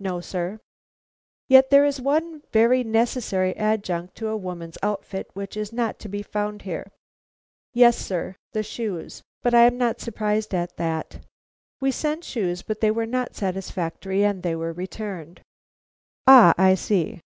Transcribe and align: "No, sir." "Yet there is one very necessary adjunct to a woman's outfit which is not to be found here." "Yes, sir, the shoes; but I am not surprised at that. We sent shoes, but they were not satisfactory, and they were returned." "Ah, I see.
"No, 0.00 0.20
sir." 0.22 0.58
"Yet 1.50 1.68
there 1.68 1.84
is 1.84 2.00
one 2.00 2.40
very 2.50 2.82
necessary 2.82 3.54
adjunct 3.58 4.14
to 4.14 4.28
a 4.28 4.34
woman's 4.34 4.78
outfit 4.82 5.28
which 5.34 5.54
is 5.54 5.70
not 5.70 5.98
to 5.98 6.08
be 6.08 6.22
found 6.22 6.62
here." 6.62 6.90
"Yes, 7.74 7.98
sir, 7.98 8.36
the 8.54 8.62
shoes; 8.62 9.22
but 9.42 9.52
I 9.52 9.64
am 9.66 9.76
not 9.76 10.00
surprised 10.00 10.54
at 10.54 10.78
that. 10.78 11.22
We 11.78 11.90
sent 11.90 12.24
shoes, 12.24 12.62
but 12.62 12.80
they 12.80 12.90
were 12.90 13.04
not 13.04 13.34
satisfactory, 13.36 14.24
and 14.24 14.42
they 14.42 14.56
were 14.56 14.72
returned." 14.72 15.42
"Ah, 16.26 16.54
I 16.56 16.74
see. 16.74 17.20